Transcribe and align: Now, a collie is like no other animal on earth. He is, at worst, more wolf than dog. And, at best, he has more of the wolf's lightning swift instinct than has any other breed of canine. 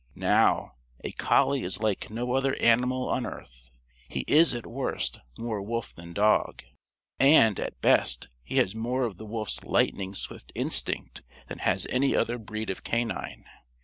Now, 0.15 0.77
a 1.03 1.11
collie 1.11 1.61
is 1.61 1.79
like 1.79 2.09
no 2.09 2.33
other 2.33 2.55
animal 2.59 3.07
on 3.07 3.23
earth. 3.23 3.69
He 4.09 4.21
is, 4.27 4.55
at 4.55 4.65
worst, 4.65 5.19
more 5.37 5.61
wolf 5.61 5.93
than 5.93 6.11
dog. 6.11 6.63
And, 7.19 7.59
at 7.59 7.81
best, 7.81 8.27
he 8.41 8.57
has 8.57 8.73
more 8.73 9.03
of 9.03 9.17
the 9.17 9.27
wolf's 9.27 9.63
lightning 9.63 10.15
swift 10.15 10.51
instinct 10.55 11.21
than 11.49 11.59
has 11.59 11.85
any 11.91 12.15
other 12.15 12.39
breed 12.39 12.71
of 12.71 12.83
canine. 12.83 13.45